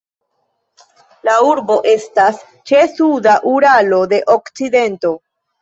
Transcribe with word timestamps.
La 1.27 1.35
urbo 1.49 1.75
estas 1.91 2.41
ĉe 2.71 2.81
suda 2.97 3.37
Uralo 3.55 4.03
de 4.15 4.23
okcidento. 4.39 5.17